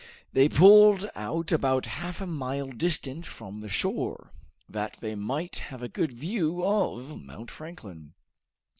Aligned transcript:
They 0.33 0.49
pulled 0.49 1.07
out 1.13 1.51
about 1.51 1.85
half 1.85 2.21
a 2.21 2.25
mile 2.25 2.71
distant 2.71 3.27
from 3.27 3.59
the 3.61 3.69
shore, 3.69 4.33
that 4.67 4.97
they 4.99 5.13
might 5.13 5.57
have 5.57 5.83
a 5.83 5.89
good 5.89 6.11
view 6.13 6.63
of 6.65 7.21
Mount 7.21 7.51
Franklin. 7.51 8.15